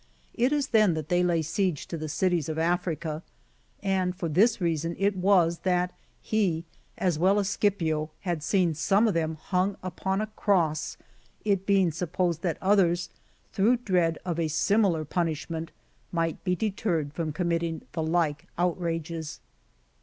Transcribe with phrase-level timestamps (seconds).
[0.33, 3.21] It is then that they lay siege to the cities of Africa;
[3.83, 6.65] and for this reason it was, that he,
[6.97, 10.97] as well as Scipio, had seen some of them hung upon a cross;
[11.45, 13.09] it being supposed that others,
[13.53, 15.71] through dread of a similar punishment,
[16.11, 19.39] ■night be deterred from committing the like outrages.